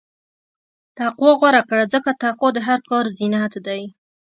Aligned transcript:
تقوی 0.97 1.31
غوره 1.39 1.61
کړه، 1.69 1.85
ځکه 1.93 2.09
تقوی 2.23 2.49
د 2.53 2.59
هر 2.67 2.79
کار 2.89 3.05
زینت 3.17 3.53
دی. 3.67 3.81